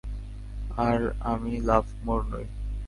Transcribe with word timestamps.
আর 0.79 0.99
আমি 1.23 1.51
লাভমোর 1.59 2.21
নই। 2.31 2.45